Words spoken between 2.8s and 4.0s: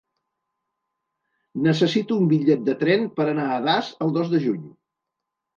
tren per anar a Das